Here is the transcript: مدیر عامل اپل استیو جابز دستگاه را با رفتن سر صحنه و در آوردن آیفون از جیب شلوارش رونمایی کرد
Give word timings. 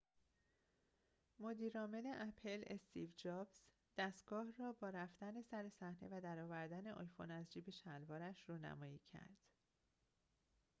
مدیر 1.39 1.77
عامل 1.79 2.05
اپل 2.19 2.63
استیو 2.67 3.09
جابز 3.17 3.61
دستگاه 3.97 4.51
را 4.57 4.71
با 4.73 4.89
رفتن 4.89 5.41
سر 5.41 5.69
صحنه 5.69 6.07
و 6.11 6.21
در 6.21 6.39
آوردن 6.39 6.87
آیفون 6.87 7.31
از 7.31 7.51
جیب 7.51 7.69
شلوارش 7.69 8.43
رونمایی 8.49 8.99
کرد 9.05 9.37